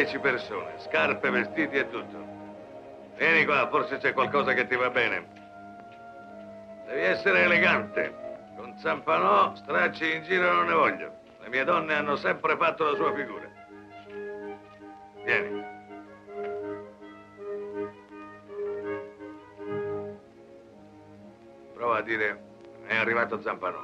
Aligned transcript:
dieci 0.00 0.18
persone, 0.18 0.78
scarpe, 0.78 1.28
vestiti 1.28 1.76
e 1.76 1.90
tutto. 1.90 2.26
Vieni 3.16 3.44
qua, 3.44 3.68
forse 3.68 3.98
c'è 3.98 4.14
qualcosa 4.14 4.54
che 4.54 4.66
ti 4.66 4.74
va 4.74 4.88
bene. 4.88 5.28
Devi 6.86 7.02
essere 7.02 7.42
elegante. 7.42 8.28
Con 8.56 8.78
Zampanò 8.78 9.54
stracci 9.56 10.16
in 10.16 10.22
giro 10.22 10.52
non 10.52 10.66
ne 10.66 10.72
voglio. 10.72 11.18
Le 11.40 11.48
mie 11.48 11.64
donne 11.64 11.94
hanno 11.94 12.16
sempre 12.16 12.56
fatto 12.56 12.90
la 12.90 12.96
sua 12.96 13.14
figura. 13.14 13.46
Vieni. 15.24 15.64
Prova 21.74 21.98
a 21.98 22.02
dire, 22.02 22.42
è 22.86 22.96
arrivato 22.96 23.40
Zampanò. 23.42 23.78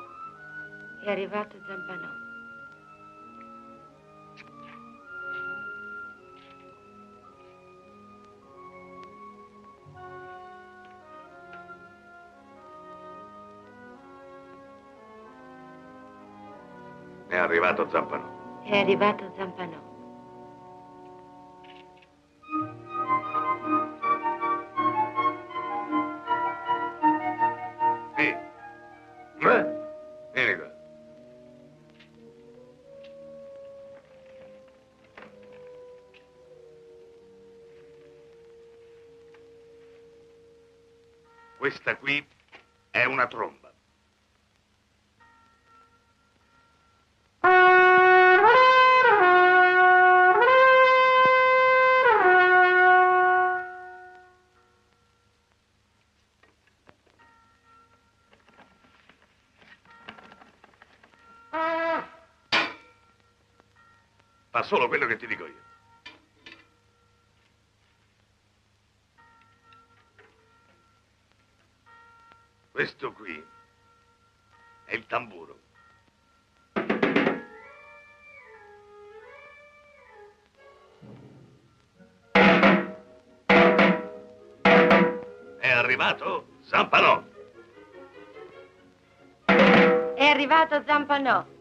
È 1.04 1.10
arrivato 1.10 1.56
Zampanò. 1.66 2.15
È 17.36 17.38
arrivato 17.38 17.86
Zampanò. 17.90 18.24
È 18.62 18.78
arrivato 18.78 19.30
Zampanò. 19.36 19.95
Solo 64.66 64.88
quello 64.88 65.06
che 65.06 65.16
ti 65.16 65.28
dico 65.28 65.46
io. 65.46 65.64
Questo 72.72 73.12
qui 73.12 73.42
è 74.84 74.94
il 74.94 75.06
tamburo. 75.06 75.60
È 85.58 85.70
arrivato 85.70 86.48
Zampanò. 86.62 87.22
È 89.44 90.24
arrivato 90.24 90.82
Zampanò. 90.84 91.55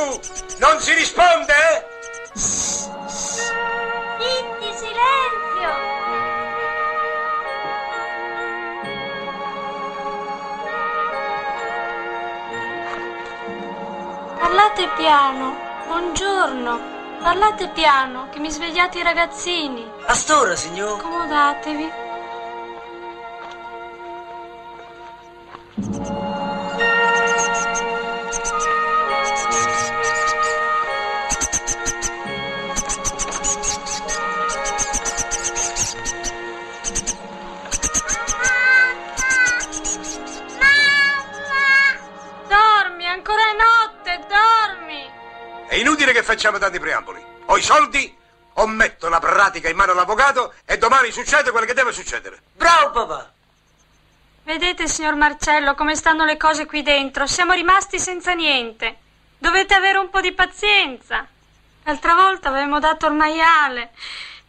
Lassù? 0.00 0.20
Non 0.58 0.80
si 0.80 0.94
risponde? 0.94 1.54
Zitti, 2.32 3.08
silenzio! 4.74 5.70
Parlate 14.38 14.88
piano. 14.96 15.56
Buongiorno. 15.86 16.98
Parlate 17.20 17.68
piano, 17.68 18.28
che 18.30 18.38
mi 18.38 18.50
svegliate 18.50 18.98
i 18.98 19.02
ragazzini. 19.02 19.86
A 20.06 20.14
st'ora, 20.14 20.56
signor? 20.56 20.98
Accomodatevi. 20.98 22.09
Tanti 46.60 46.78
preamboli. 46.78 47.24
Ho 47.46 47.56
i 47.56 47.62
soldi, 47.62 48.16
o 48.54 48.66
metto 48.66 49.08
la 49.08 49.18
pratica 49.18 49.68
in 49.68 49.76
mano 49.76 49.92
all'avvocato 49.92 50.54
e 50.64 50.78
domani 50.78 51.10
succede 51.10 51.50
quello 51.50 51.66
che 51.66 51.74
deve 51.74 51.92
succedere. 51.92 52.40
Bravo, 52.54 52.90
papà! 53.06 53.32
Vedete, 54.44 54.88
signor 54.88 55.14
Marcello, 55.14 55.74
come 55.74 55.94
stanno 55.94 56.24
le 56.24 56.36
cose 56.36 56.66
qui 56.66 56.82
dentro? 56.82 57.26
Siamo 57.26 57.52
rimasti 57.52 57.98
senza 57.98 58.32
niente. 58.32 58.96
Dovete 59.38 59.74
avere 59.74 59.98
un 59.98 60.10
po' 60.10 60.20
di 60.20 60.32
pazienza. 60.32 61.26
L'altra 61.84 62.14
volta 62.14 62.48
avevamo 62.48 62.78
dato 62.78 63.06
il 63.06 63.14
maiale. 63.14 63.92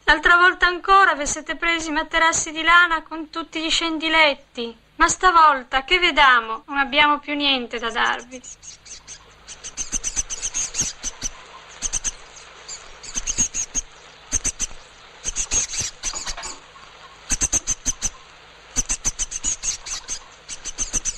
L'altra 0.03 0.37
volta 0.37 0.65
ancora 0.65 1.13
vi 1.13 1.27
siete 1.27 1.55
presi 1.55 1.89
i 1.89 1.93
materassi 1.93 2.51
di 2.51 2.63
lana 2.63 3.03
con 3.03 3.29
tutti 3.29 3.63
gli 3.63 3.69
scendiletti. 3.69 4.75
Ma 4.95 5.07
stavolta, 5.07 5.83
che 5.83 5.99
vediamo, 5.99 6.63
non 6.67 6.77
abbiamo 6.77 7.19
più 7.19 7.33
niente 7.35 7.79
da 7.79 7.89
darvi. 7.89 8.41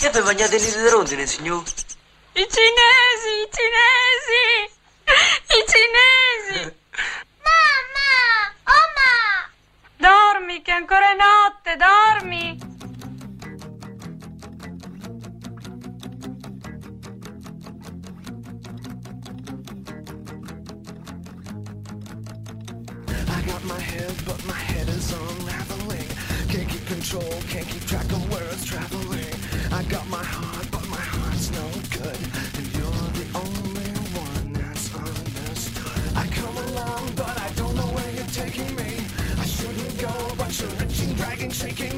Che 0.04 0.10
vi 0.10 0.20
mangiate 0.20 0.58
lì 0.58 0.66
di 0.70 0.90
rondine, 0.90 1.26
signor? 1.26 1.64
I 2.34 2.46
cinesi, 2.52 3.30
i 3.40 3.50
cinesi! 3.56 4.70
I 5.48 5.64
cinesi! 5.72 6.76
Mamma! 7.48 8.52
Oma! 8.66 9.48
Dormi, 9.96 10.62
che 10.62 10.72
ancora 10.72 11.10
è 11.10 11.16
notte, 11.16 11.78
dormi! 11.78 12.60
I 23.30 23.42
got 23.46 23.64
my 23.64 23.80
head, 23.80 24.26
but 24.26 24.44
my 24.46 24.52
head 24.54 24.90
is 24.90 25.14
unraveling. 25.14 26.10
Can't 26.50 26.68
keep 26.68 26.86
control, 26.88 27.42
can't 27.48 27.66
keep 27.66 27.86
track 27.86 28.12
of 28.12 28.30
where 28.30 28.44
it's 28.52 28.66
traveling. 28.66 29.43
I 29.74 29.82
got 29.86 30.08
my 30.08 30.24
heart, 30.24 30.68
but 30.70 30.88
my 30.88 30.98
heart's 30.98 31.50
no 31.50 31.66
good. 31.98 32.20
And 32.58 32.68
you're 32.78 33.10
the 33.18 33.28
only 33.44 33.90
one 34.14 34.54
that's 34.54 34.94
understood. 34.94 36.16
I 36.16 36.28
come 36.28 36.56
along, 36.70 37.12
but 37.16 37.36
I 37.42 37.50
don't 37.56 37.76
know 37.76 37.90
where 37.98 38.12
you're 38.14 38.34
taking 38.38 38.76
me. 38.76 39.02
I 39.36 39.46
shouldn't 39.46 39.98
go, 39.98 40.14
but 40.38 40.52
you're 40.60 40.70
reaching, 40.78 41.14
dragging, 41.16 41.50
shaking 41.50 41.93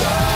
Show. 0.00 0.29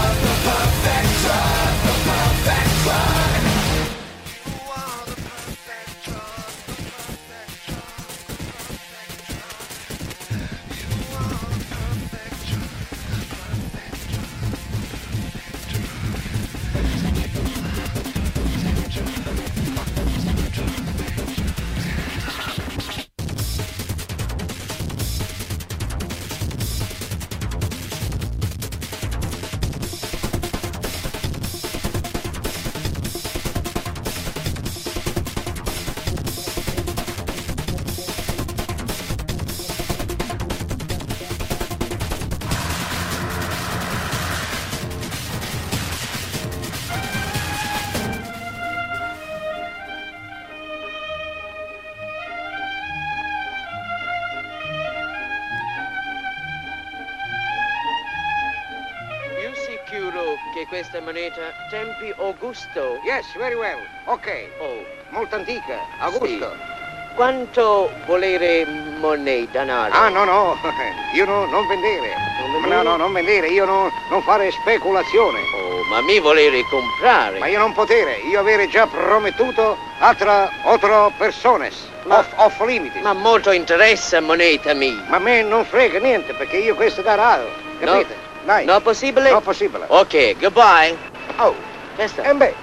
Moneta 61.14 61.52
tempi 61.70 62.12
Augusto? 62.18 62.98
Yes, 63.04 63.36
very 63.36 63.54
well. 63.54 63.78
Ok. 64.06 64.26
Oh, 64.58 64.84
Molto 65.10 65.36
antica. 65.36 65.78
Augusto. 65.98 66.26
Sì. 66.26 66.72
quanto 67.14 67.92
volere 68.04 68.64
moneta, 68.66 69.60
denaro? 69.60 69.92
Ah, 69.94 70.08
no, 70.08 70.24
no. 70.24 70.58
Io 71.14 71.24
no, 71.24 71.44
non 71.46 71.68
vendere. 71.68 72.16
Non 72.40 72.50
No, 72.50 72.58
vendere? 72.58 72.82
no, 72.82 72.96
non 72.96 73.12
vendere. 73.12 73.46
Io 73.46 73.64
no, 73.64 73.92
non 74.10 74.22
fare 74.22 74.50
speculazione. 74.50 75.38
Oh, 75.54 75.84
ma 75.88 76.00
mi 76.00 76.18
volere 76.18 76.64
comprare? 76.64 77.38
Ma 77.38 77.46
io 77.46 77.60
non 77.60 77.72
potere. 77.72 78.16
Io 78.28 78.40
avere 78.40 78.66
già 78.68 78.88
promettuto 78.88 79.76
altra, 80.00 80.50
otro 80.64 81.12
persones. 81.16 81.76
Ma- 82.06 82.18
Off, 82.18 82.32
off 82.38 82.60
limits. 82.66 82.96
Ma 83.02 83.12
molto 83.12 83.52
interessa 83.52 84.20
moneta 84.20 84.74
mia. 84.74 85.00
Ma 85.06 85.16
a 85.18 85.20
me 85.20 85.42
non 85.42 85.64
frega 85.64 86.00
niente 86.00 86.32
perché 86.34 86.56
io 86.56 86.74
questo 86.74 87.02
da 87.02 87.14
rado. 87.14 87.48
Capite? 87.78 88.23
Dai. 88.44 88.64
No 88.64 88.80
possibile? 88.80 89.30
No 89.30 89.40
possibile. 89.40 89.84
Ok, 89.88 90.36
goodbye. 90.38 90.96
Oh. 91.38 91.54
Che 91.96 92.08
sta? 92.08 92.22
E 92.22 92.34
beh. 92.34 92.54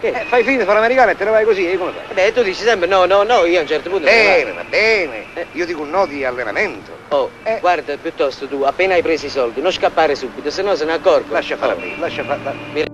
Che? 0.00 0.08
eh, 0.08 0.24
fai 0.26 0.42
finta 0.42 0.60
di 0.60 0.66
fare 0.66 0.78
americano 0.78 1.10
e 1.12 1.16
te 1.16 1.24
ne 1.24 1.30
vai 1.30 1.44
così, 1.44 1.70
e 1.70 1.78
come 1.78 1.92
fai? 1.92 2.14
Beh, 2.14 2.32
tu 2.32 2.42
dici 2.42 2.62
sempre 2.62 2.88
no, 2.88 3.04
no, 3.06 3.22
no, 3.22 3.44
io 3.44 3.58
a 3.58 3.62
un 3.62 3.66
certo 3.66 3.88
punto... 3.88 4.04
Bene, 4.04 4.52
va 4.52 4.64
bene. 4.64 5.26
Eh. 5.34 5.46
Io 5.52 5.64
dico 5.64 5.82
un 5.82 5.90
no 5.90 6.04
di 6.06 6.24
allenamento. 6.24 6.90
Oh, 7.08 7.30
Eh. 7.44 7.58
guarda, 7.60 7.96
piuttosto 7.96 8.46
tu, 8.48 8.62
appena 8.62 8.94
hai 8.94 9.02
preso 9.02 9.26
i 9.26 9.30
soldi, 9.30 9.60
non 9.62 9.72
scappare 9.72 10.14
subito, 10.14 10.50
se 10.50 10.62
no 10.62 10.74
se 10.74 10.84
ne 10.84 10.92
accorgo. 10.94 11.32
Lascia 11.32 11.56
fare 11.56 11.72
a 11.72 11.74
Oh. 11.76 11.78
me, 11.78 11.94
lascia 11.98 12.24
fare. 12.24 12.40
Body 12.42 12.93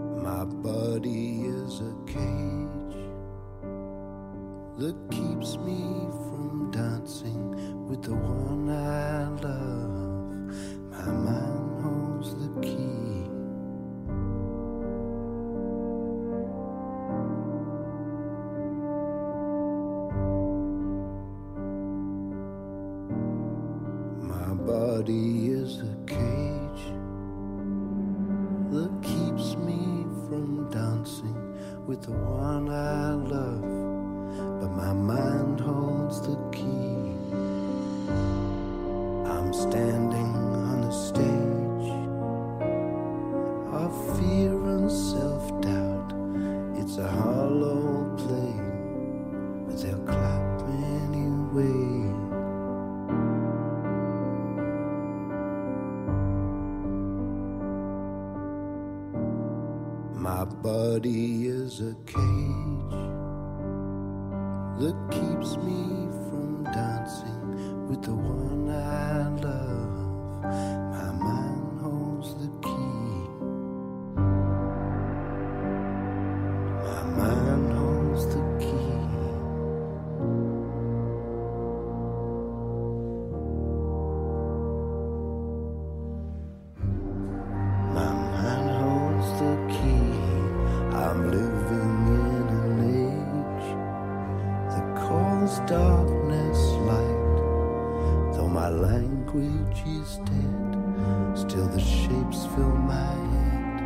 darkness 95.66 96.58
light. 96.88 98.34
Though 98.34 98.48
my 98.48 98.68
language 98.68 99.82
is 99.86 100.16
dead, 100.18 101.36
still 101.36 101.66
the 101.66 101.80
shapes 101.80 102.46
fill 102.54 102.76
my 102.76 103.14
head. 103.32 103.82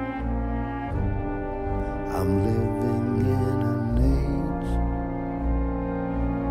I'm 2.14 2.30
living 2.44 3.25
in 3.25 3.61
an 3.75 3.99
age 4.14 4.71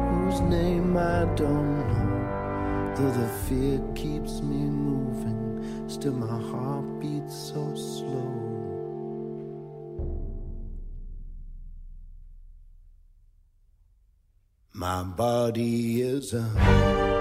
whose 0.09 0.41
name 0.41 0.97
I 0.97 1.25
don't 1.35 1.77
know. 1.89 2.93
Though 2.95 3.11
the 3.11 3.27
fear 3.45 3.79
keeps 3.95 4.41
me 4.41 4.65
moving, 4.69 5.89
still 5.89 6.13
my 6.13 6.39
heart 6.51 6.99
beats 6.99 7.35
so 7.35 7.75
slow. 7.75 8.32
My 14.83 15.01
body 15.01 16.01
is 16.01 16.33
a 16.33 17.12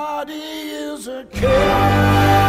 Everybody 0.00 0.34
is 0.34 1.08
a 1.08 1.24
killer. 1.24 2.47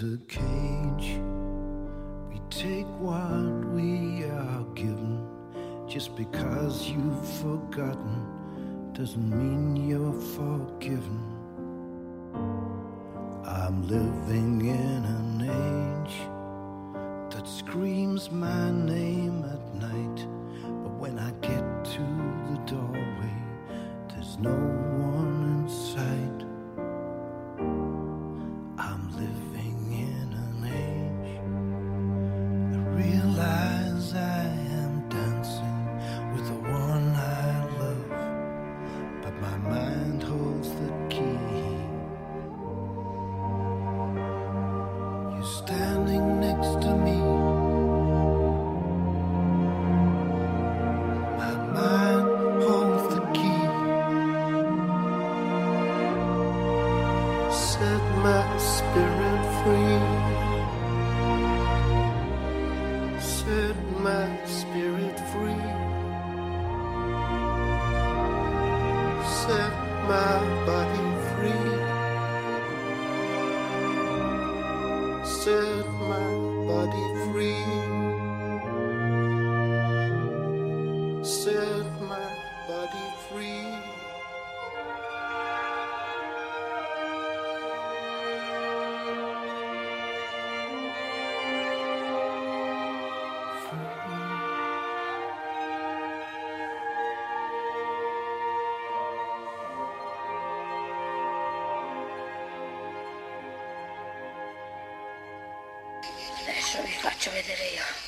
a 0.00 0.16
king. 0.28 0.47
my 70.08 70.64
body. 70.64 71.07
Faccio 107.18 107.32
vedere 107.32 107.64
io. 107.74 108.07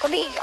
Conmigo. 0.00 0.39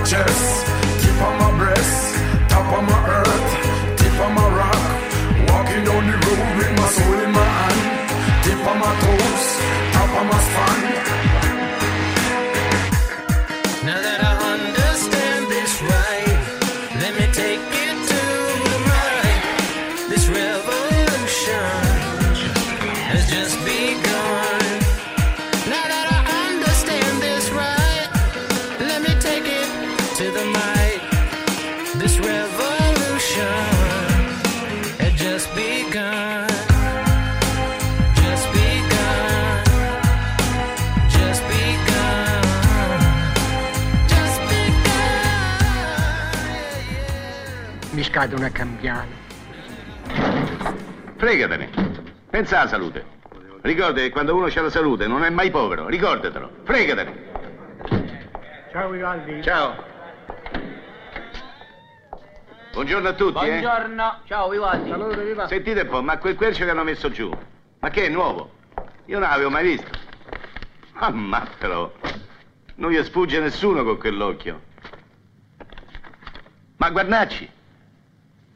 gorgeous. 0.00 0.79
Mi 48.20 48.26
scadono 48.26 48.44
a 48.44 48.50
cambiare. 48.50 49.08
Fregatene. 51.16 51.70
Pensa 52.28 52.60
alla 52.60 52.68
salute. 52.68 53.06
Ricorda 53.62 54.00
che 54.00 54.10
quando 54.10 54.34
uno 54.34 54.44
ha 54.44 54.60
la 54.60 54.68
salute 54.68 55.06
non 55.06 55.24
è 55.24 55.30
mai 55.30 55.50
povero, 55.50 55.88
ricordatelo. 55.88 56.50
Fregatene. 56.64 57.28
Ciao 58.72 58.90
Vivaldi. 58.90 59.42
Ciao. 59.42 59.74
Buongiorno 62.74 63.08
a 63.08 63.12
tutti, 63.14 63.46
eh. 63.46 63.60
Buongiorno. 63.60 64.18
Ciao 64.24 64.50
Vivaldi. 64.50 64.90
Salute, 64.90 65.24
Vivaldi. 65.24 65.54
Sentite 65.54 65.80
un 65.80 65.88
po', 65.88 66.02
ma 66.02 66.18
quel 66.18 66.36
quercio 66.36 66.64
che 66.64 66.70
hanno 66.70 66.84
messo 66.84 67.10
giù, 67.10 67.34
ma 67.78 67.88
che 67.88 68.04
è 68.04 68.08
nuovo? 68.10 68.50
Io 69.06 69.18
non 69.18 69.30
l'avevo 69.30 69.48
mai 69.48 69.64
visto. 69.64 69.90
Ammattelo. 70.92 71.94
Non 72.74 72.90
gli 72.90 73.02
sfugge 73.02 73.40
nessuno 73.40 73.82
con 73.82 73.96
quell'occhio. 73.96 74.60
Ma 76.76 76.90
guardacci, 76.90 77.58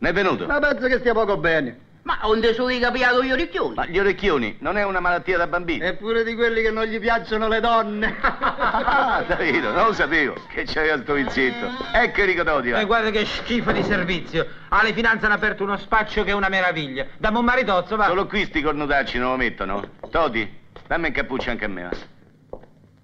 ne 0.05 0.11
è 0.11 0.13
venuto? 0.13 0.47
Ma 0.47 0.59
penso 0.59 0.87
che 0.87 0.99
stia 0.99 1.13
poco 1.15 1.37
bene. 1.39 1.79
Ma 2.05 2.19
onde 2.25 2.53
sono 2.53 2.69
i 2.69 2.79
capiato 2.79 3.23
gli 3.25 3.33
orecchioni? 3.33 3.75
Ma 3.77 3.87
gli 3.87 3.99
orecchioni 3.99 4.59
non 4.61 4.77
è 4.77 4.85
una 4.85 5.01
malattia 5.01 5.39
da 5.39 5.47
bambini? 5.47 5.83
Eppure 5.83 6.23
di 6.23 6.35
quelli 6.35 6.61
che 6.61 6.71
non 6.71 6.85
gli 6.85 7.01
piacciono 7.01 7.49
le 7.49 7.61
donne. 7.61 8.15
Ah, 8.21 9.25
Davide, 9.27 9.61
non 9.71 9.87
lo 9.87 9.93
sapevo 9.95 10.35
che 10.53 10.65
c'aveva 10.67 10.99
sto 11.01 11.15
vizietto. 11.15 11.67
Ecco 11.95 12.21
Enrico 12.21 12.43
Dodio. 12.43 12.77
E 12.77 12.85
guarda 12.85 13.09
che 13.09 13.25
schifo 13.25 13.73
di 13.73 13.83
servizio. 13.83 14.47
Alle 14.69 14.93
finanze 14.93 15.25
hanno 15.25 15.37
aperto 15.37 15.63
uno 15.63 15.79
spaccio 15.79 16.25
che 16.25 16.31
è 16.31 16.35
una 16.35 16.51
meraviglia. 16.51 17.07
Dammi 17.17 17.39
un 17.39 17.45
maritozzo, 17.47 17.97
va. 17.97 18.05
Solo 18.05 18.27
qui 18.27 18.45
sti 18.45 18.61
cornutacci 18.61 19.17
non 19.17 19.31
lo 19.31 19.37
mettono. 19.37 19.83
Todi, 20.11 20.47
dammi 20.87 21.07
un 21.07 21.13
cappuccio 21.15 21.49
anche 21.49 21.65
a 21.65 21.69
me. 21.69 21.83
va. 21.85 22.59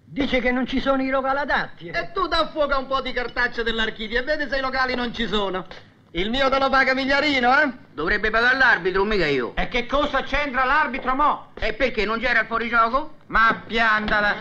Dice 0.04 0.40
che 0.40 0.50
non 0.50 0.66
ci 0.66 0.78
sono 0.78 1.00
i 1.02 1.08
locali 1.08 1.38
adatti. 1.38 1.86
eh. 1.88 1.98
E 1.98 2.10
tu 2.12 2.26
da 2.26 2.48
fuoco 2.52 2.76
un 2.78 2.86
po' 2.86 3.00
di 3.00 3.12
cartacce 3.12 3.62
dell'archivio 3.62 4.18
e 4.20 4.24
vedi 4.24 4.46
se 4.46 4.58
i 4.58 4.60
locali 4.60 4.94
non 4.94 5.14
ci 5.14 5.26
sono. 5.26 5.64
Il 6.12 6.29
mio 6.29 6.51
te 6.51 6.59
lo 6.59 6.68
paga 6.70 6.92
Migliarino, 6.92 7.61
eh? 7.61 7.73
Dovrebbe 7.94 8.31
pagare 8.31 8.59
l'arbitro, 8.59 9.05
mica 9.05 9.27
io. 9.27 9.53
E 9.55 9.68
che 9.68 9.87
cosa 9.87 10.23
c'entra 10.23 10.64
l'arbitro 10.64 11.14
mo? 11.14 11.53
E 11.55 11.73
perché 11.75 12.05
non 12.05 12.18
c'era 12.18 12.40
il 12.40 12.46
fuorigioco? 12.46 13.18
Ma 13.27 13.62
piantala. 13.64 14.35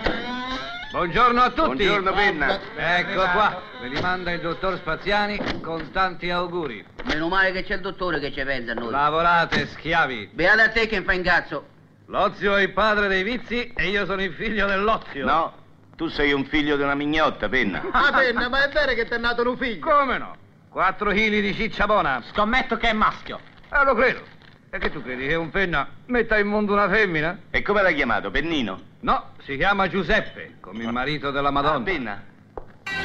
Buongiorno 0.89 1.39
a 1.39 1.49
tutti. 1.51 1.85
Buongiorno, 1.85 2.11
Penna. 2.11 2.59
Ecco 2.75 3.21
qua. 3.21 3.61
Ve 3.81 3.87
li 3.87 4.01
manda 4.01 4.31
il 4.31 4.41
dottor 4.41 4.77
Spaziani 4.77 5.61
con 5.61 5.91
tanti 5.91 6.31
auguri. 6.31 6.83
Meno 7.03 7.27
male 7.27 7.51
che 7.51 7.63
c'è 7.63 7.75
il 7.75 7.81
dottore 7.81 8.19
che 8.19 8.33
ci 8.33 8.43
pensa 8.43 8.71
a 8.71 8.73
noi. 8.73 8.89
Lavorate, 8.89 9.67
schiavi. 9.67 10.31
Beata 10.33 10.63
a 10.63 10.69
te 10.69 10.87
che 10.87 11.03
fa 11.03 11.13
incazzo. 11.13 11.67
L'ozio 12.07 12.55
è 12.55 12.63
il 12.63 12.73
padre 12.73 13.07
dei 13.07 13.21
vizi 13.21 13.71
e 13.75 13.89
io 13.89 14.07
sono 14.07 14.23
il 14.23 14.33
figlio 14.33 14.65
dell'ozio. 14.65 15.23
No, 15.23 15.53
tu 15.95 16.07
sei 16.07 16.33
un 16.33 16.45
figlio 16.45 16.77
di 16.77 16.81
una 16.81 16.95
mignotta, 16.95 17.47
Penna. 17.47 17.83
Ah, 17.91 18.11
penna, 18.11 18.49
ma 18.49 18.63
è 18.63 18.69
vero 18.69 18.93
che 18.93 19.05
ti 19.05 19.13
è 19.13 19.19
nato 19.19 19.47
un 19.47 19.55
figlio? 19.55 19.87
Come 19.87 20.17
no? 20.17 20.35
4 20.69 21.11
chili 21.11 21.41
di 21.41 21.53
ciccia 21.53 21.85
buona. 21.85 22.23
Scommetto 22.31 22.77
che 22.77 22.89
è 22.89 22.93
maschio. 22.93 23.39
Eh, 23.71 23.83
lo 23.83 23.95
credo. 23.95 24.21
E 24.69 24.77
che 24.77 24.91
tu 24.91 25.01
credi 25.01 25.25
che 25.25 25.33
un 25.33 25.49
penna 25.49 25.87
metta 26.05 26.37
in 26.37 26.47
mondo 26.47 26.73
una 26.73 26.87
femmina? 26.87 27.39
E 27.49 27.63
come 27.63 27.81
l'hai 27.81 27.95
chiamato, 27.95 28.29
Pennino? 28.29 28.79
No, 28.99 29.31
si 29.43 29.57
chiama 29.57 29.87
Giuseppe, 29.87 30.57
come 30.59 30.83
il 30.83 30.91
marito 30.91 31.31
della 31.31 31.49
Madonna. 31.49 31.77
Ah, 31.77 31.81
Penna. 31.81 32.23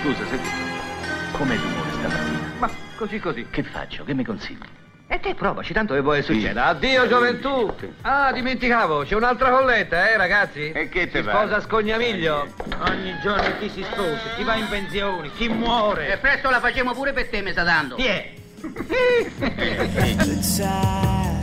Scusa, 0.03 0.27
senti. 0.27 0.49
Com'è 1.33 1.57
l'umore 1.57 1.91
stamattina? 1.91 2.53
Ma 2.59 2.71
così 2.97 3.19
così. 3.19 3.47
Che 3.49 3.63
faccio? 3.63 4.05
Che 4.05 4.13
mi 4.13 4.25
consigli? 4.25 4.84
E 5.07 5.21
te 5.21 5.35
provaci, 5.35 5.73
tanto 5.75 5.93
che 5.95 6.01
poi 6.03 6.23
succede. 6.23 6.59
Addio 6.59 7.07
gioventù! 7.07 7.73
Ah, 8.03 8.33
dimenticavo, 8.33 9.05
c'è 9.05 9.15
un'altra 9.15 9.51
colletta, 9.51 10.09
eh, 10.11 10.17
ragazzi? 10.17 10.73
E 10.73 10.89
che 10.89 11.11
te 11.11 11.19
Si 11.19 11.25
pare? 11.25 11.47
sposa 11.47 11.61
Scognamiglio. 11.61 12.47
Ogni 12.89 13.15
giorno 13.23 13.45
chi 13.59 13.69
si 13.69 13.85
sposa, 13.85 14.19
chi 14.37 14.45
va 14.45 14.55
in 14.55 14.67
pensione, 14.69 15.31
chi 15.37 15.49
muore. 15.49 16.11
E 16.13 16.17
presto 16.17 16.49
la 16.49 16.59
facciamo 16.59 16.93
pure 16.95 17.13
per 17.13 17.29
te, 17.29 17.43
mi 17.43 17.51
sta 17.53 17.63
dando. 17.65 17.97
Chi 17.97 18.07
è? 18.07 18.33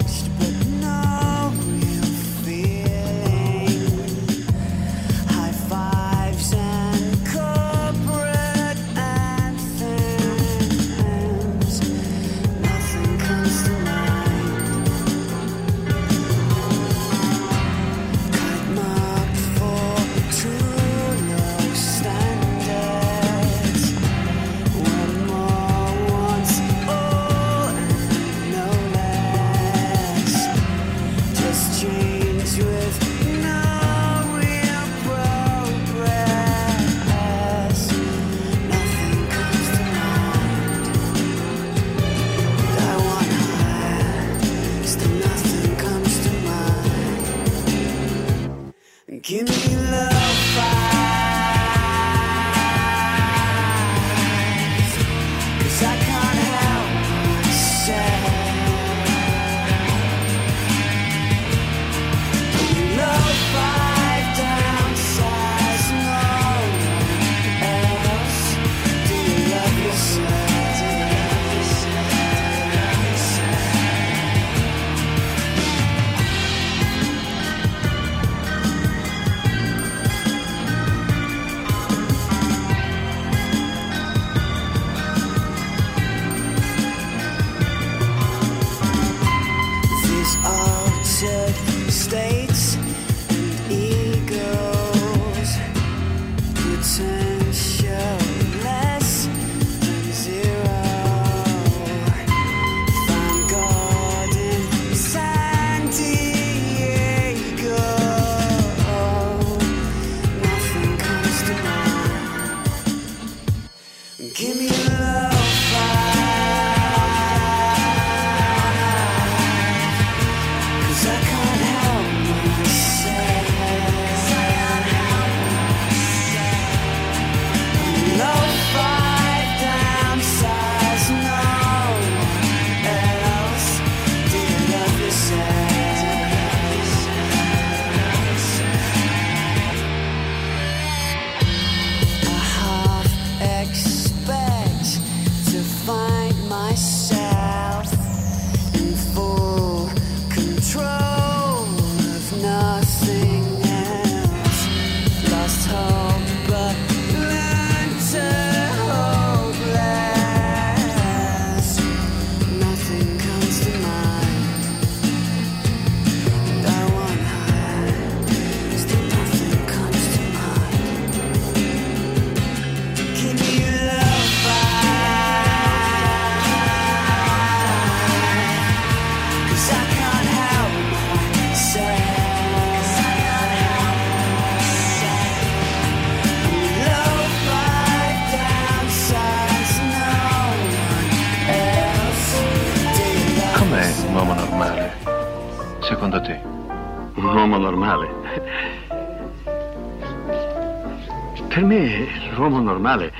normale 202.62 203.12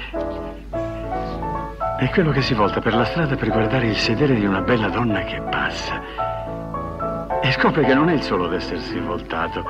è 2.02 2.10
quello 2.10 2.32
che 2.32 2.42
si 2.42 2.56
volta 2.56 2.80
per 2.80 2.96
la 2.96 3.06
strada 3.06 3.36
per 3.36 3.50
guardare 3.50 3.86
il 3.86 3.96
sedere 3.96 4.34
di 4.34 4.44
una 4.44 4.62
bella 4.62 4.90
donna 4.90 5.24
che 5.24 5.40
passa. 5.40 6.02
E 7.44 7.52
scopre 7.52 7.84
che 7.84 7.94
non 7.94 8.10
è 8.10 8.14
il 8.14 8.24
solo 8.24 8.46
ad 8.46 8.54
essersi 8.54 8.98
voltato, 9.00 9.64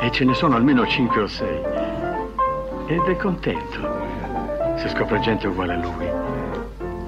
e 0.00 0.10
ce 0.10 0.24
ne 0.24 0.32
sono 0.32 0.56
almeno 0.56 0.86
cinque 0.86 1.20
o 1.20 1.26
sei. 1.26 1.60
Ed 2.86 3.02
è 3.02 3.16
contento 3.16 4.76
se 4.76 4.88
scopre 4.88 5.20
gente 5.20 5.46
uguale 5.46 5.74
a 5.74 5.76
lui, 5.76 6.08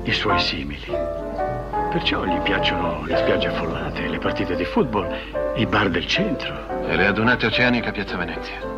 i 0.02 0.12
suoi 0.12 0.38
simili. 0.40 0.92
Perciò 1.90 2.24
gli 2.24 2.38
piacciono 2.40 3.02
le 3.07 3.16
spiagge 3.16 3.48
affollate, 3.48 4.09
le 4.09 4.18
partite 4.18 4.57
di 4.57 4.64
football, 4.64 5.09
i 5.55 5.64
bar 5.64 5.88
del 5.88 6.07
centro. 6.07 6.55
E 6.87 6.96
le 6.96 7.07
adunate 7.07 7.46
oceaniche 7.46 7.88
a 7.88 7.92
Piazza 7.92 8.18
Venezia. 8.18 8.76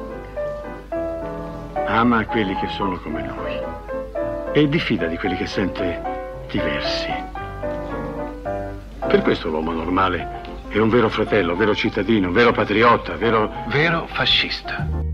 Ama 1.98 2.26
quelli 2.26 2.54
che 2.54 2.68
sono 2.68 2.96
come 3.00 3.26
lui 3.26 3.58
e 4.52 4.68
diffida 4.68 5.06
di 5.06 5.16
quelli 5.16 5.34
che 5.34 5.46
sente 5.46 6.00
diversi. 6.48 7.12
Per 9.08 9.20
questo 9.22 9.48
l'uomo 9.48 9.72
normale 9.72 10.42
è 10.68 10.78
un 10.78 10.90
vero 10.90 11.08
fratello, 11.08 11.56
vero 11.56 11.74
cittadino, 11.74 12.30
vero 12.30 12.52
patriota, 12.52 13.16
vero... 13.16 13.52
Vero 13.66 14.06
fascista. 14.06 15.07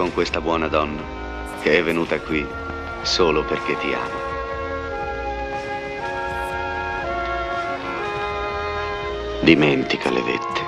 Con 0.00 0.14
questa 0.14 0.40
buona 0.40 0.66
donna 0.66 1.02
che 1.60 1.76
è 1.76 1.82
venuta 1.82 2.18
qui 2.20 2.46
solo 3.02 3.44
perché 3.44 3.76
ti 3.76 3.92
ama. 3.92 4.28
Dimentica 9.42 10.10
le 10.10 10.22
vette. 10.22 10.60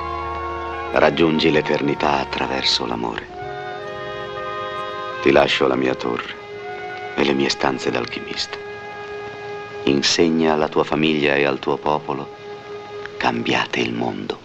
Raggiungi 0.99 1.51
l'eternità 1.51 2.19
attraverso 2.19 2.85
l'amore. 2.85 3.27
Ti 5.23 5.31
lascio 5.31 5.67
la 5.67 5.77
mia 5.77 5.95
torre 5.95 6.35
e 7.15 7.25
le 7.25 7.33
mie 7.33 7.49
stanze 7.49 7.91
d'alchimista. 7.91 8.59
Insegna 9.85 10.53
alla 10.53 10.69
tua 10.69 10.85
famiglia 10.85 11.37
e 11.37 11.47
al 11.47 11.59
tuo 11.59 11.79
popolo, 11.79 12.37
cambiate 13.17 13.81
il 13.81 13.95
mondo. 13.95 14.42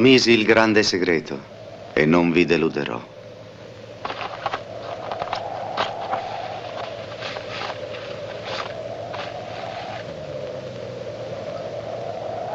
promisi 0.00 0.30
il 0.30 0.46
grande 0.46 0.82
segreto 0.82 1.38
e 1.92 2.06
non 2.06 2.32
vi 2.32 2.46
deluderò. 2.46 2.98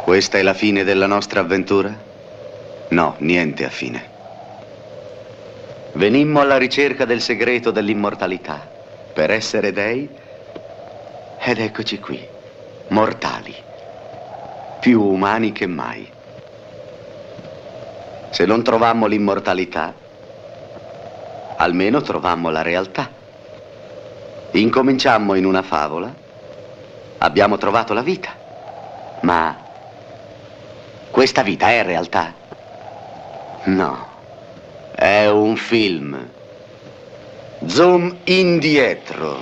Questa 0.04 0.40
è 0.40 0.42
la 0.42 0.56
fine 0.56 0.84
della 0.84 1.06
nostra 1.06 1.42
avventura? 1.42 1.96
No, 2.88 3.16
niente 3.20 3.64
a 3.64 3.70
fine. 3.70 4.10
Venimmo 5.94 6.40
alla 6.40 6.58
ricerca 6.58 7.06
del 7.06 7.22
segreto 7.22 7.70
dell'immortalità, 7.70 8.60
per 9.14 9.30
essere 9.30 9.72
dei, 9.72 10.10
ed 11.40 11.60
eccoci 11.60 12.00
qui, 12.00 12.28
mortali, 12.88 13.54
più 14.80 15.00
umani 15.00 15.52
che 15.52 15.68
mai. 15.68 16.14
Se 18.36 18.46
non 18.46 18.64
trovammo 18.64 19.06
l'immortalità, 19.06 19.94
almeno 21.56 22.02
trovammo 22.02 22.50
la 22.50 22.62
realtà. 22.64 23.10
Incominciammo 24.52 25.36
in 25.36 25.46
una 25.46 25.62
favola, 25.62 26.14
abbiamo 27.20 27.58
trovato 27.58 27.94
la 27.94 28.02
vita, 28.02 28.36
ma 29.22 29.56
questa 31.12 31.44
vita 31.44 31.70
è 31.70 31.84
realtà? 31.84 32.34
No, 33.68 34.06
è 34.92 35.28
un 35.28 35.56
film. 35.56 36.28
Zoom 37.68 38.18
indietro. 38.26 39.40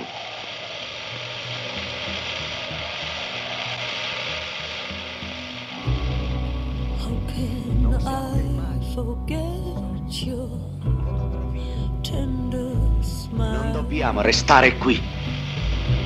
Non 13.32 13.72
dobbiamo 13.72 14.20
restare 14.20 14.76
qui. 14.76 15.02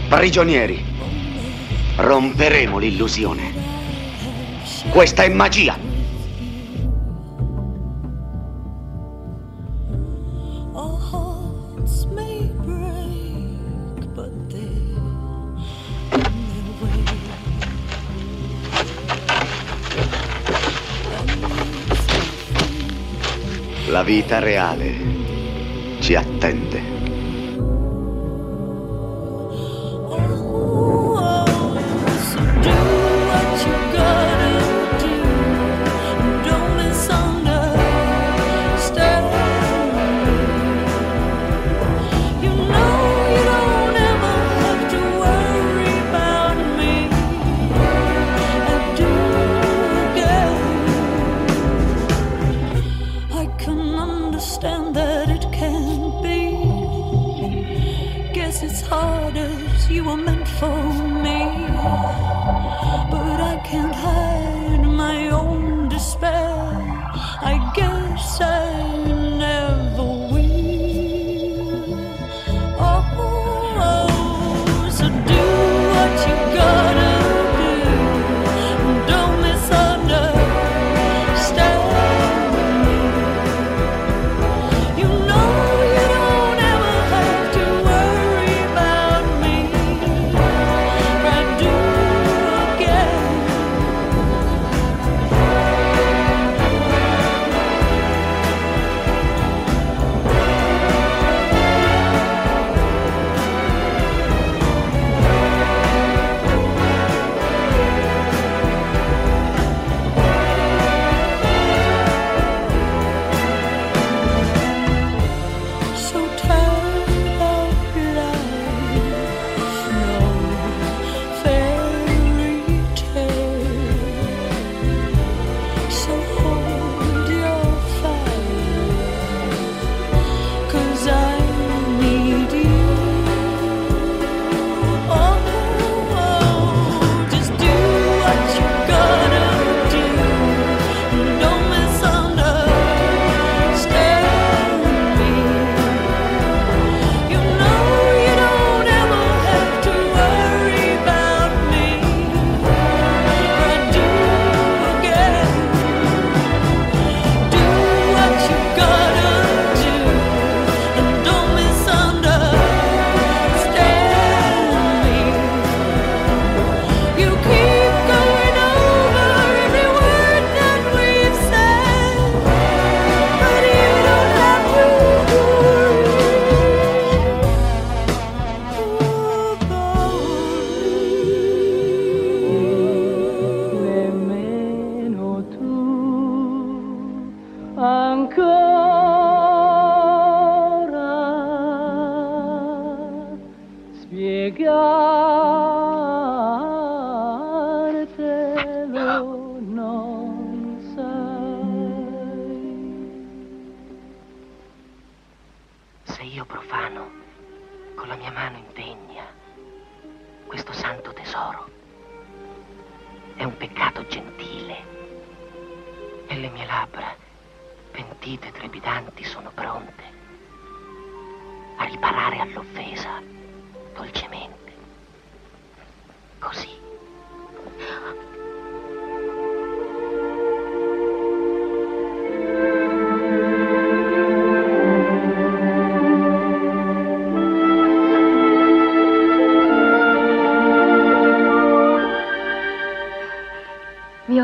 Prigionieri. 0.08 0.82
Romperemo 1.96 2.78
l'illusione. 2.78 3.52
Questa 4.88 5.22
è 5.22 5.28
magia. 5.28 5.87
vita 24.28 24.38
reale 24.40 24.94
ci 26.00 26.14
attende. 26.14 26.97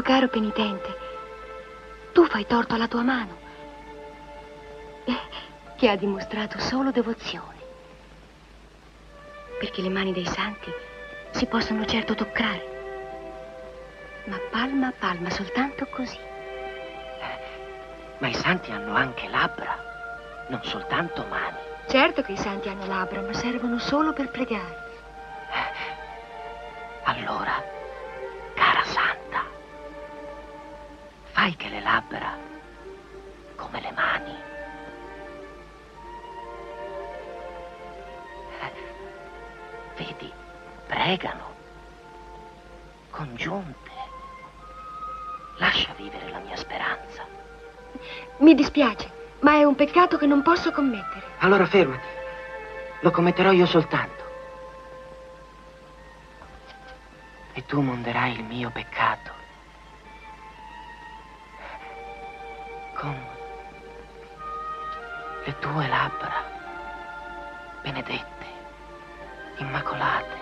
Caro 0.05 0.29
penitente, 0.29 0.95
tu 2.13 2.27
fai 2.27 2.47
torto 2.47 2.75
alla 2.75 2.87
tua 2.87 3.03
mano, 3.03 3.39
eh, 5.07 5.19
che 5.77 5.89
ha 5.89 5.97
dimostrato 5.97 6.59
solo 6.59 6.91
devozione. 6.91 7.63
Perché 9.59 9.81
le 9.81 9.89
mani 9.89 10.13
dei 10.13 10.27
santi 10.27 10.71
si 11.31 11.47
possono 11.47 11.87
certo 11.87 12.15
toccare, 12.15 12.73
ma 14.27 14.39
palma 14.51 14.89
a 14.89 14.93
palma, 14.97 15.31
soltanto 15.31 15.87
così. 15.87 16.19
Ma 18.19 18.29
i 18.29 18.35
santi 18.35 18.71
hanno 18.73 18.95
anche 18.95 19.27
labbra, 19.29 20.47
non 20.49 20.63
soltanto 20.65 21.25
mani. 21.31 21.57
Certo 21.89 22.21
che 22.21 22.33
i 22.33 22.37
santi 22.37 22.69
hanno 22.69 22.87
labbra, 22.87 23.23
ma 23.23 23.33
servono 23.33 23.79
solo 23.79 24.13
per 24.13 24.29
pregare. 24.29 24.84
Lascia 45.57 45.93
vivere 45.97 46.31
la 46.31 46.39
mia 46.39 46.57
speranza. 46.57 47.25
Mi 48.39 48.55
dispiace, 48.55 49.11
ma 49.41 49.53
è 49.55 49.65
un 49.65 49.75
peccato 49.75 50.17
che 50.17 50.27
non 50.27 50.43
posso 50.43 50.73
commettere. 50.73 51.23
Allora 51.39 51.67
fermati, 51.67 52.07
lo 53.01 53.11
commetterò 53.11 53.53
io 53.53 53.67
soltanto. 53.67 54.23
E 57.53 57.65
tu 57.67 57.81
monderai 57.81 58.33
il 58.33 58.45
mio 58.45 58.71
peccato 58.71 59.31
con 62.95 63.17
le 65.45 65.59
tue 65.59 65.87
labbra 65.87 66.43
benedette, 67.83 68.47
immacolate 69.59 70.34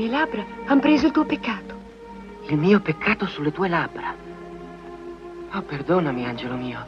mie 0.00 0.08
labbra 0.08 0.42
hanno 0.64 0.80
preso 0.80 1.06
il 1.06 1.12
tuo 1.12 1.24
peccato. 1.24 1.78
Il 2.46 2.56
mio 2.56 2.80
peccato 2.80 3.26
sulle 3.26 3.52
tue 3.52 3.68
labbra. 3.68 4.14
Oh, 5.52 5.62
perdonami, 5.62 6.24
angelo 6.24 6.54
mio. 6.54 6.86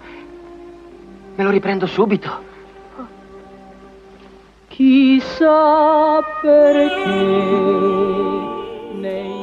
Me 1.35 1.45
lo 1.45 1.51
riprendo 1.51 1.87
subito. 1.87 2.51
Chissà 4.69 6.23
perché 6.41 7.05
nei 8.95 9.42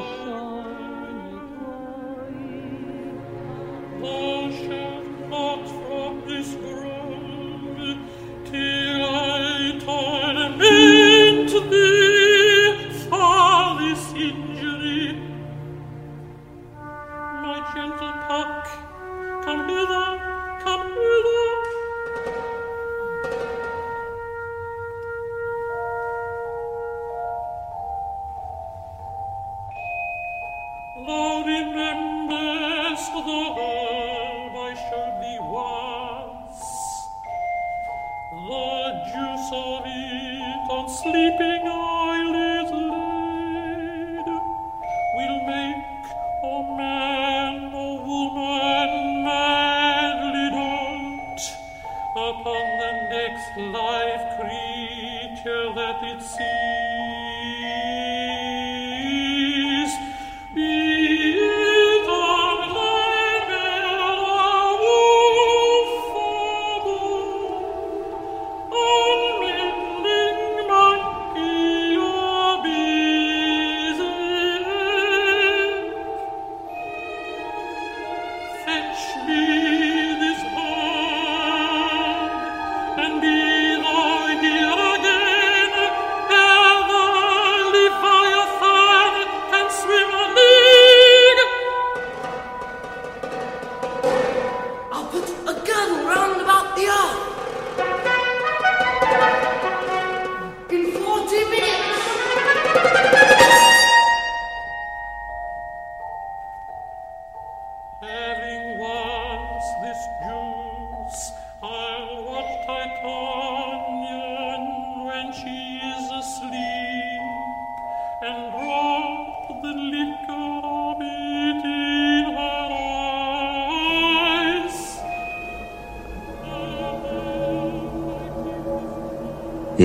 live 53.55 54.37
creature 54.37 55.73
that 55.73 56.03
it 56.03 56.21
sees. 56.21 56.98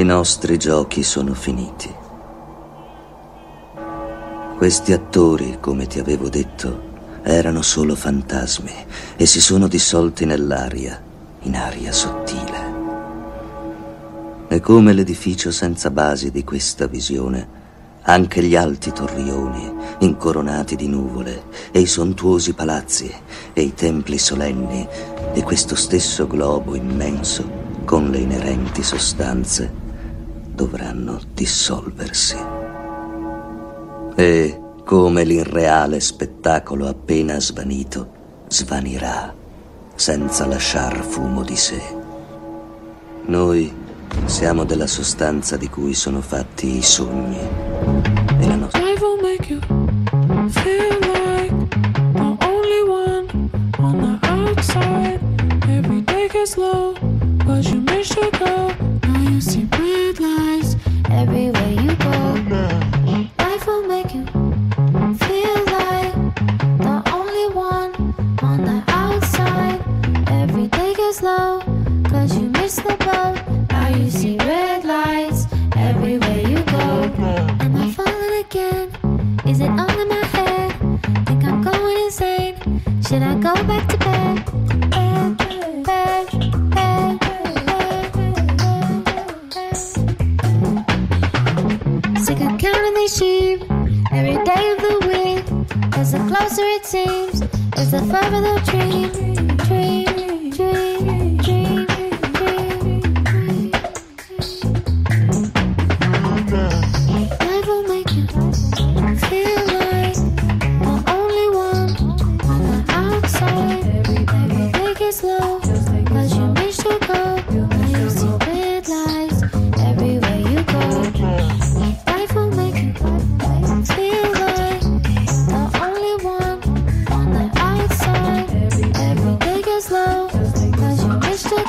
I 0.05 0.07
nostri 0.07 0.59
giochi 0.59 1.03
sono 1.03 1.33
finiti. 1.33 1.91
Questi 4.55 4.93
attori, 4.93 5.57
come 5.61 5.87
ti 5.87 5.99
avevo 5.99 6.29
detto, 6.29 7.23
erano 7.23 7.63
solo 7.63 7.95
fantasmi 7.95 8.71
e 9.17 9.25
si 9.25 9.41
sono 9.41 9.67
dissolti 9.67 10.27
nell'aria, 10.27 11.03
in 11.45 11.57
aria 11.57 11.91
sottile. 11.91 12.75
E 14.49 14.61
come 14.61 14.93
l'edificio 14.93 15.51
senza 15.51 15.89
basi 15.89 16.31
di 16.31 16.45
questa 16.45 16.87
visione, 16.87 17.49
anche 18.03 18.43
gli 18.43 18.57
alti 18.57 18.93
torrioni, 18.93 19.73
incoronati 20.01 20.77
di 20.77 20.87
nuvole, 20.87 21.45
e 21.71 21.81
i 21.81 21.87
sontuosi 21.87 22.53
palazzi 22.53 23.11
e 23.55 23.63
i 23.63 23.73
templi 23.73 24.19
solenni 24.19 24.87
di 25.33 25.41
questo 25.41 25.75
stesso 25.75 26.27
globo 26.27 26.75
immenso, 26.75 27.63
con 27.87 28.11
le 28.11 28.19
inerenti 28.19 28.83
sostanze, 28.83 29.84
dovranno 30.55 31.21
dissolversi. 31.33 32.37
E 34.15 34.61
come 34.85 35.25
l'irreale 35.25 36.01
spettacolo 36.01 36.87
appena 36.87 37.41
svanito 37.41 38.13
svanirà 38.49 39.35
senza 39.95 40.47
lasciar 40.47 41.03
fumo 41.03 41.43
di 41.43 41.57
sé. 41.57 41.83
Noi 43.27 43.73
siamo 44.27 44.65
della 44.65 44.87
sostanza 44.87 45.57
di 45.57 45.69
cui 45.69 45.95
sono 45.95 46.21
fatti 46.21 46.79
i 46.79 46.83
sogni 46.83 47.41
e 48.39 48.47
la 48.47 48.57
nostra... 48.57 48.83
Slow, 56.47 56.93
but 57.47 57.65
you 57.65 57.81
miss 57.81 58.15
your 58.15 58.31
girl. 58.33 58.84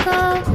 Oh. 0.08 0.55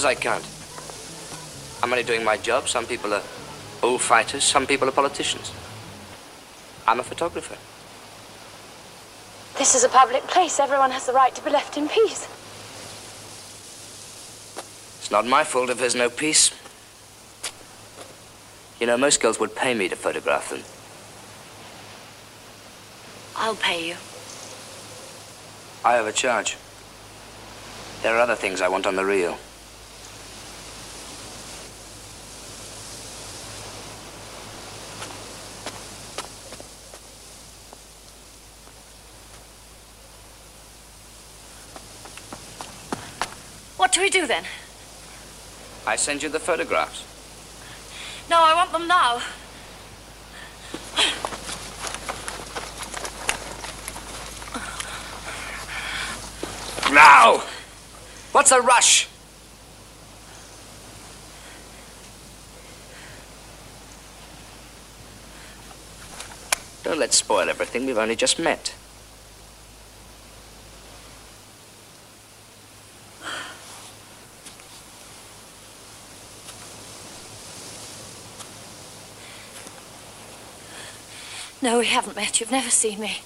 says 0.00 0.06
I 0.06 0.14
can't? 0.14 0.46
I'm 1.82 1.92
only 1.92 2.04
doing 2.04 2.24
my 2.24 2.38
job. 2.38 2.68
Some 2.68 2.86
people 2.86 3.12
are 3.12 3.22
bullfighters. 3.82 4.44
some 4.44 4.66
people 4.66 4.88
are 4.88 4.92
politicians. 4.92 5.52
I'm 6.86 7.00
a 7.00 7.02
photographer. 7.02 7.56
This 9.58 9.74
is 9.74 9.84
a 9.84 9.88
public 9.90 10.22
place. 10.22 10.58
Everyone 10.58 10.90
has 10.90 11.06
the 11.06 11.12
right 11.12 11.34
to 11.34 11.44
be 11.44 11.50
left 11.50 11.76
in 11.76 11.88
peace. 11.88 12.24
It's 15.00 15.10
not 15.10 15.26
my 15.26 15.44
fault 15.44 15.68
if 15.68 15.78
there's 15.78 15.94
no 15.94 16.08
peace. 16.08 16.50
You 18.80 18.86
know, 18.86 18.96
most 18.96 19.20
girls 19.20 19.38
would 19.38 19.54
pay 19.54 19.74
me 19.74 19.88
to 19.90 19.96
photograph 19.96 20.48
them. 20.48 20.62
I'll 23.36 23.56
pay 23.56 23.88
you. 23.88 23.96
I 25.84 25.96
have 25.96 26.06
a 26.06 26.12
charge. 26.12 26.56
There 28.02 28.14
are 28.16 28.20
other 28.20 28.36
things 28.36 28.62
I 28.62 28.68
want 28.68 28.86
on 28.86 28.96
the 28.96 29.04
reel. 29.04 29.38
What 43.90 43.96
do 43.96 44.02
we 44.02 44.10
do 44.10 44.24
then? 44.24 44.44
I 45.84 45.96
send 45.96 46.22
you 46.22 46.28
the 46.28 46.38
photographs. 46.38 47.02
No, 48.30 48.36
I 48.40 48.54
want 48.54 48.70
them 48.70 48.86
now. 48.86 49.20
Now! 56.94 57.42
What's 58.30 58.50
the 58.50 58.60
rush? 58.60 59.08
Don't 66.84 67.00
let's 67.00 67.16
spoil 67.16 67.48
everything. 67.48 67.86
We've 67.86 67.98
only 67.98 68.14
just 68.14 68.38
met. 68.38 68.72
No, 81.62 81.78
we 81.78 81.86
haven't 81.86 82.16
met. 82.16 82.40
You've 82.40 82.50
never 82.50 82.70
seen 82.70 83.00
me. 83.00 83.18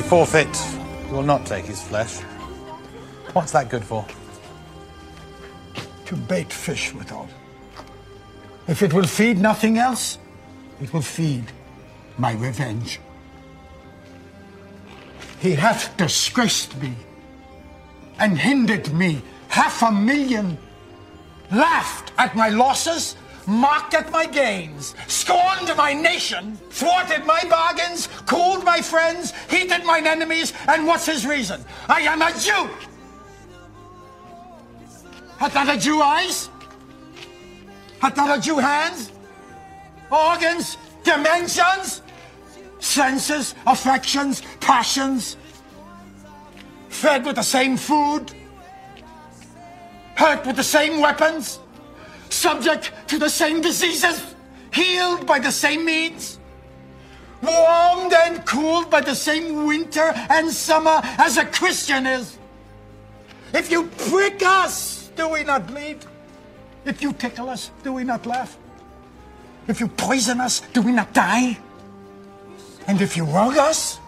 Forfeit. 0.00 0.48
You 1.08 1.16
will 1.16 1.22
not 1.22 1.44
take 1.44 1.66
his 1.66 1.82
flesh. 1.82 2.20
What's 3.32 3.52
that 3.52 3.68
good 3.68 3.84
for? 3.84 4.06
To 6.06 6.16
bait 6.16 6.52
fish 6.52 6.94
withal. 6.94 7.28
If 8.68 8.82
it 8.82 8.92
will 8.92 9.06
feed 9.06 9.38
nothing 9.38 9.78
else, 9.78 10.18
it 10.80 10.92
will 10.92 11.02
feed 11.02 11.44
my 12.16 12.32
revenge. 12.32 13.00
He 15.40 15.52
hath 15.52 15.96
disgraced 15.96 16.80
me 16.80 16.94
and 18.18 18.38
hindered 18.38 18.92
me 18.92 19.20
half 19.48 19.82
a 19.82 19.90
million, 19.90 20.56
laughed 21.50 22.12
at 22.18 22.36
my 22.36 22.48
losses, 22.48 23.16
mocked 23.46 23.94
at 23.94 24.10
my 24.10 24.26
gains, 24.26 24.94
scorned 25.06 25.74
my 25.76 25.92
nation, 25.92 26.56
thwarted 26.70 27.24
my 27.24 27.42
bargains, 27.48 28.08
cooled 28.26 28.64
my 28.64 28.80
friends, 28.80 29.32
heated 29.50 29.84
mine 29.84 30.06
enemies, 30.06 30.52
and 30.68 30.86
what's 30.86 31.06
his 31.06 31.26
reason? 31.26 31.64
I 31.88 32.00
am 32.02 32.22
a 32.22 32.32
Jew! 32.38 32.70
Hath 35.38 35.54
not 35.54 35.74
a 35.74 35.78
Jew 35.78 36.00
eyes? 36.00 36.48
Hath 38.00 38.16
not 38.16 38.38
a 38.38 38.40
Jew 38.40 38.58
hands? 38.58 39.10
Organs? 40.10 40.76
Dimensions? 41.02 42.02
Senses? 42.78 43.54
Affections? 43.66 44.42
Passions? 44.60 45.36
Fed 46.88 47.24
with 47.24 47.36
the 47.36 47.42
same 47.42 47.76
food? 47.76 48.32
Hurt 50.14 50.46
with 50.46 50.56
the 50.56 50.62
same 50.62 51.00
weapons? 51.00 51.58
Subject 52.28 52.92
to 53.12 53.18
the 53.18 53.28
same 53.28 53.60
diseases? 53.60 54.34
Healed 54.72 55.26
by 55.26 55.38
the 55.38 55.52
same 55.52 55.84
means? 55.84 56.38
Warmed 57.42 58.14
and 58.14 58.44
cooled 58.46 58.88
by 58.88 59.02
the 59.02 59.14
same 59.14 59.66
winter 59.66 60.14
and 60.30 60.50
summer 60.50 60.98
as 61.18 61.36
a 61.36 61.44
Christian 61.44 62.06
is? 62.06 62.38
If 63.52 63.70
you 63.70 63.84
prick 64.08 64.42
us, 64.42 65.10
do 65.14 65.28
we 65.28 65.44
not 65.44 65.66
bleed? 65.66 65.98
If 66.86 67.02
you 67.02 67.12
tickle 67.12 67.50
us, 67.50 67.70
do 67.84 67.92
we 67.92 68.02
not 68.02 68.24
laugh? 68.24 68.56
If 69.68 69.78
you 69.78 69.88
poison 69.88 70.40
us, 70.40 70.62
do 70.72 70.80
we 70.80 70.92
not 70.92 71.12
die? 71.12 71.58
And 72.88 73.02
if 73.02 73.14
you 73.14 73.24
wrong 73.24 73.58
us, 73.58 74.00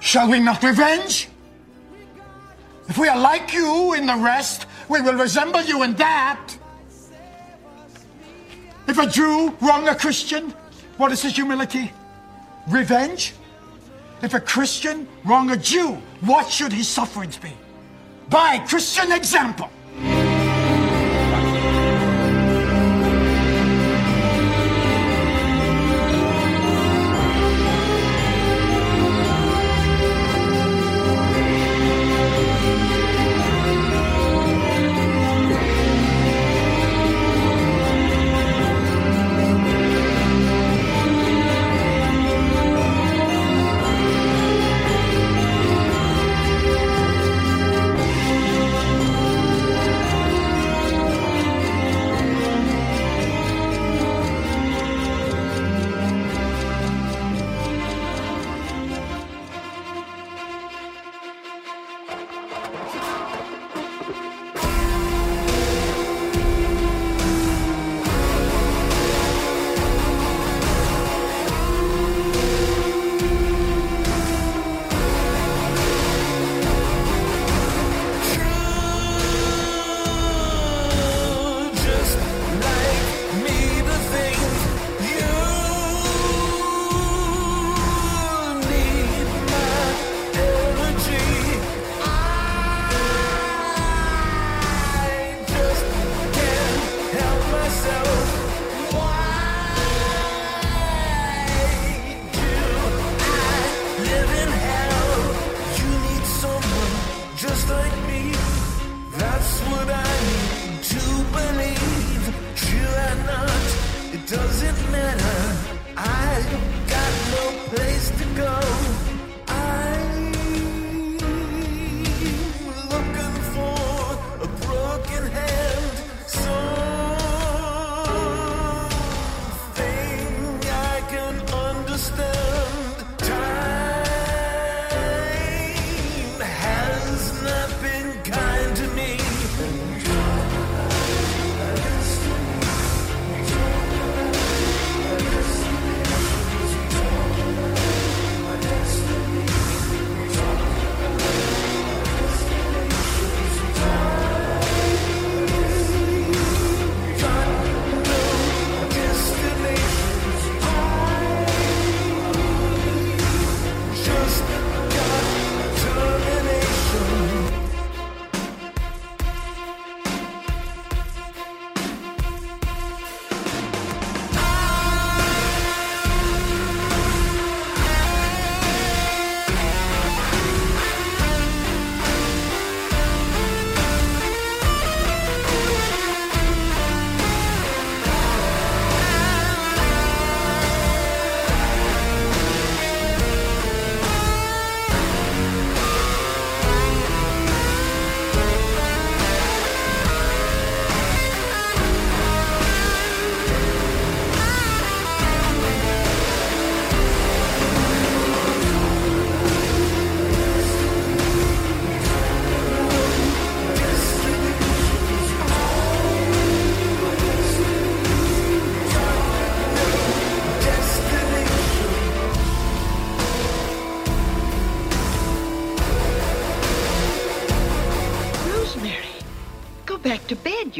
shall 0.00 0.28
we 0.28 0.40
not 0.40 0.62
revenge? 0.62 1.30
If 2.86 2.98
we 2.98 3.08
are 3.08 3.18
like 3.18 3.54
you 3.54 3.94
in 3.94 4.04
the 4.04 4.16
rest, 4.16 4.66
we 4.90 5.00
will 5.00 5.14
resemble 5.14 5.62
you 5.62 5.82
in 5.84 5.94
that. 5.94 6.58
If 8.88 8.98
a 8.98 9.06
Jew 9.06 9.56
wrong 9.60 9.88
a 9.88 9.94
Christian, 9.94 10.54
what 10.96 11.12
is 11.12 11.22
his 11.22 11.34
humility? 11.34 11.92
Revenge? 12.68 13.34
If 14.22 14.34
a 14.34 14.40
Christian 14.40 15.06
wrong 15.24 15.50
a 15.50 15.56
Jew, 15.56 15.94
what 16.20 16.50
should 16.50 16.72
his 16.72 16.88
sufferings 16.88 17.36
be? 17.36 17.52
By 18.28 18.58
Christian 18.66 19.12
example. 19.12 19.70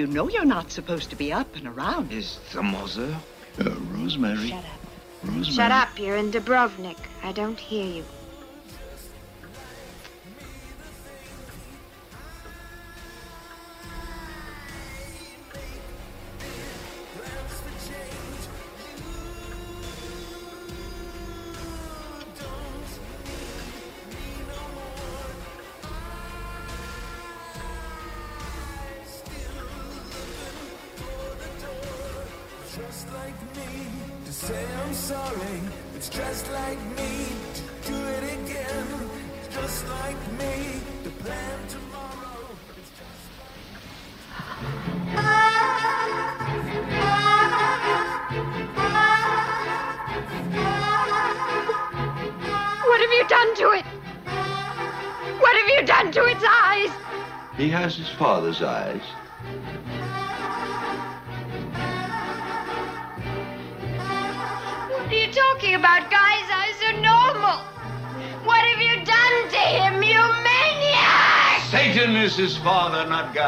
You 0.06 0.12
know 0.12 0.28
you're 0.28 0.44
not 0.44 0.70
supposed 0.70 1.10
to 1.10 1.16
be 1.16 1.32
up 1.32 1.56
and 1.56 1.66
around. 1.66 2.12
Is 2.12 2.38
the 2.52 2.62
mother? 2.62 3.18
Uh, 3.58 3.70
Rosemary. 3.90 4.50
Shut 4.50 4.64
up. 4.64 4.80
Rosemary. 5.24 5.52
Shut 5.52 5.72
up, 5.72 5.98
you're 5.98 6.14
in 6.14 6.30
Dubrovnik. 6.30 6.96
I 7.24 7.32
don't 7.32 7.58
hear 7.58 7.84
you. 7.84 8.04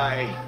Father, 0.08 0.22
not 0.22 0.28
Guy. 0.28 0.44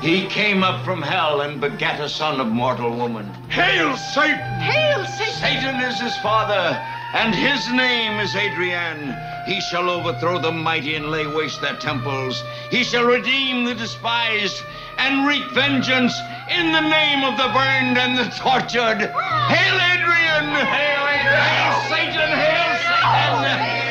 He 0.00 0.26
came 0.26 0.64
up 0.64 0.84
from 0.84 1.00
hell 1.00 1.42
and 1.42 1.60
begat 1.60 2.00
a 2.00 2.08
son 2.08 2.40
of 2.40 2.48
mortal 2.48 2.90
woman. 2.90 3.26
Hail, 3.48 3.96
Satan! 3.96 4.60
Hail, 4.60 5.04
Satan! 5.06 5.34
Satan 5.34 5.80
is 5.80 6.00
his 6.00 6.16
father, 6.18 6.76
and 7.14 7.34
his 7.34 7.70
name 7.72 8.18
is 8.20 8.34
Adrian. 8.34 9.14
He 9.46 9.60
shall 9.60 9.88
overthrow 9.88 10.40
the 10.40 10.52
mighty 10.52 10.96
and 10.96 11.10
lay 11.10 11.26
waste 11.26 11.60
their 11.60 11.76
temples. 11.76 12.42
He 12.70 12.82
shall 12.82 13.04
redeem 13.04 13.64
the 13.64 13.74
despised 13.74 14.62
and 14.98 15.26
wreak 15.26 15.48
vengeance 15.52 16.14
in 16.50 16.72
the 16.72 16.80
name 16.80 17.24
of 17.24 17.36
the 17.36 17.48
burned 17.54 17.98
and 17.98 18.18
the 18.18 18.24
tortured. 18.36 19.06
Hail, 19.06 19.76
Adrian! 19.78 20.50
Hail, 20.66 21.06
Adrian! 21.06 21.42
Hail, 21.42 21.80
Satan! 21.88 22.30
Hail, 22.38 22.76
Satan! 22.78 23.81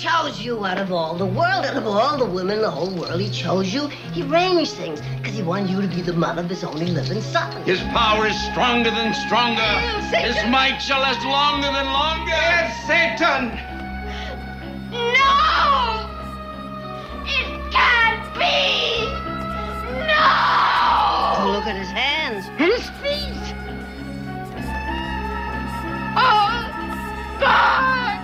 He 0.00 0.08
chose 0.08 0.40
you 0.40 0.64
out 0.64 0.78
of 0.78 0.92
all 0.92 1.14
the 1.14 1.26
world, 1.26 1.66
out 1.66 1.76
of 1.76 1.86
all 1.86 2.16
the 2.16 2.24
women 2.24 2.56
in 2.56 2.62
the 2.62 2.70
whole 2.70 2.88
world. 2.88 3.20
He 3.20 3.28
chose 3.28 3.74
you. 3.74 3.88
He 4.14 4.22
arranged 4.22 4.72
things 4.72 5.02
because 5.18 5.36
he 5.36 5.42
wanted 5.42 5.68
you 5.68 5.82
to 5.82 5.88
be 5.88 6.00
the 6.00 6.14
mother 6.14 6.40
of 6.40 6.48
his 6.48 6.64
only 6.64 6.86
living 6.86 7.20
son. 7.20 7.62
His 7.64 7.80
power 7.92 8.26
is 8.26 8.42
stronger 8.50 8.90
than 8.90 9.12
stronger. 9.12 9.60
His 10.16 10.36
might 10.48 10.78
shall 10.78 11.00
last 11.02 11.22
longer 11.22 11.66
than 11.66 11.84
longer. 11.84 12.30
Yes, 12.30 12.80
Satan! 12.86 13.50
No! 14.90 16.08
It 17.26 17.70
can't 17.70 18.24
be! 18.32 19.04
No! 20.08 20.32
Oh, 21.36 21.50
look 21.52 21.66
at 21.66 21.76
his 21.76 21.90
hands 21.90 22.46
and 22.46 22.72
his 22.72 22.88
feet. 23.02 23.54
Oh, 26.16 26.64
God! 27.38 28.19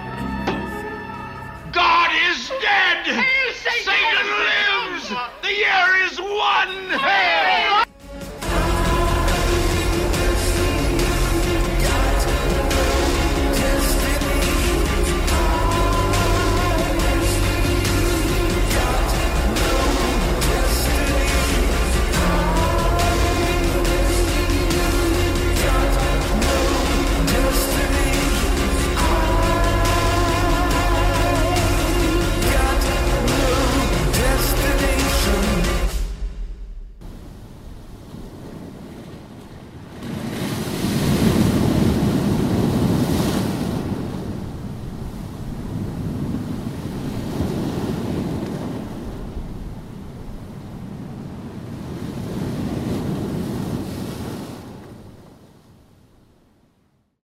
God 1.77 2.11
is 2.31 2.49
dead! 2.63 3.05
Satan, 3.05 3.85
Satan 3.85 4.27
lives! 4.27 5.11
The 5.43 5.53
year 5.53 6.07
is 6.07 6.19
one! 6.19 6.89
Hey! 6.99 7.46